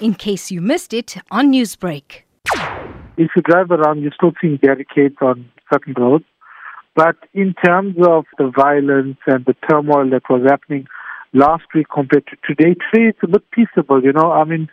[0.00, 2.22] in case you missed it on Newsbreak.
[3.16, 6.24] If you drive around, you're still seeing barricades on certain roads.
[6.96, 10.86] But in terms of the violence and the turmoil that was happening
[11.32, 14.32] last week compared to today, today it's a bit peaceable, you know.
[14.32, 14.68] I mean,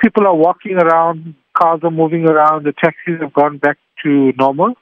[0.00, 4.74] people are walking around, cars are moving around, the taxis have gone back to normal.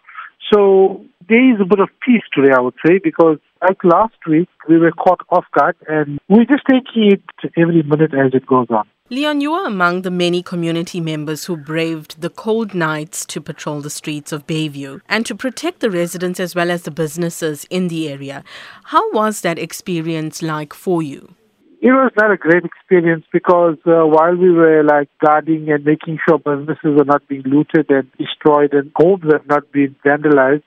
[0.52, 4.48] So there is a bit of peace today, I would say, because like last week,
[4.68, 8.66] we were caught off guard and we're just taking it every minute as it goes
[8.70, 8.86] on.
[9.11, 13.82] Leon, you are among the many community members who braved the cold nights to patrol
[13.82, 17.89] the streets of Bayview and to protect the residents as well as the businesses in
[17.89, 18.43] the area.
[18.85, 21.35] How was that experience like for you?
[21.82, 26.18] It was not a great experience because uh, while we were like guarding and making
[26.26, 30.62] sure businesses were not being looted and destroyed and homes were not being vandalized,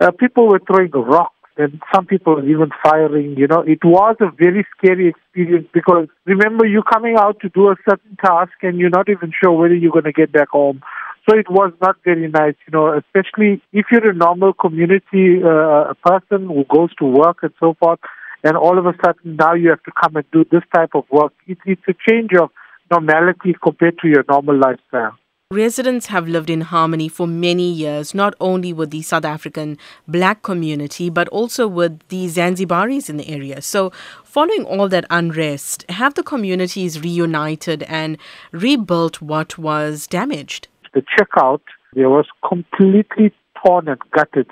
[0.00, 3.36] uh, people were throwing rocks and some people even firing.
[3.36, 7.68] You know, it was a very scary experience because remember you're coming out to do
[7.68, 10.80] a certain task and you're not even sure whether you're going to get back home.
[11.28, 15.92] So it was not very nice, you know, especially if you're a normal community uh,
[16.02, 18.00] person who goes to work and so forth,
[18.44, 21.04] and all of a sudden now you have to come and do this type of
[21.10, 21.34] work.
[21.46, 22.50] It, it's a change of
[22.90, 25.18] normality compared to your normal lifestyle.
[25.50, 30.42] Residents have lived in harmony for many years, not only with the South African black
[30.42, 33.62] community, but also with the Zanzibaris in the area.
[33.62, 33.88] So,
[34.24, 38.18] following all that unrest, have the communities reunited and
[38.52, 40.68] rebuilt what was damaged?
[40.92, 41.62] The checkout
[41.94, 43.32] there was completely
[43.64, 44.50] torn and gutted.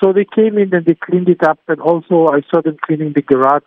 [0.00, 3.14] So they came in and they cleaned it up, and also I saw them cleaning
[3.16, 3.64] the garage.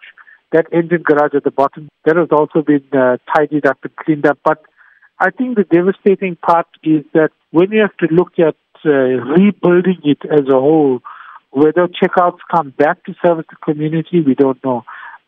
[0.53, 4.25] That Engen garage at the bottom, that has also been uh, tidied up and cleaned
[4.25, 4.39] up.
[4.45, 4.63] But
[5.23, 10.01] I think the devastating part is that when you have to look at uh, rebuilding
[10.03, 10.99] it as a whole,
[11.51, 14.83] whether checkouts come back to service the community, we don't know.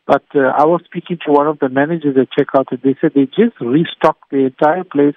[0.06, 3.12] But uh, I was speaking to one of the managers at checkout, and they said
[3.14, 5.14] they just restocked the entire place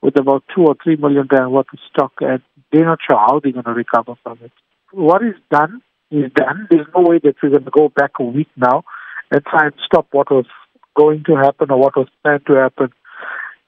[0.00, 2.40] with about two or three million rand worth of stock, and
[2.72, 4.52] they're not sure how they're going to recover from it.
[4.92, 6.68] What is done is done.
[6.70, 8.84] There's no way that we're going to go back a week now
[9.30, 10.46] and try and stop what was
[10.96, 12.88] going to happen or what was planned to happen.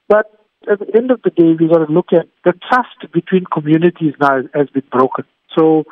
[0.09, 0.31] But
[0.71, 4.13] at the end of the day, we've got to look at the trust between communities
[4.19, 5.25] now has been broken.
[5.57, 5.83] So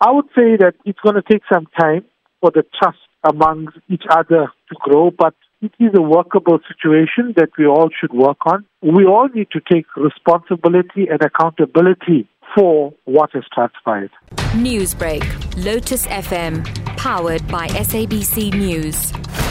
[0.00, 2.04] I would say that it's going to take some time
[2.40, 7.50] for the trust among each other to grow, but it is a workable situation that
[7.56, 8.64] we all should work on.
[8.82, 14.10] We all need to take responsibility and accountability for what has transpired.
[14.54, 15.22] Newsbreak,
[15.64, 16.64] Lotus FM,
[16.96, 19.41] powered by SABC News.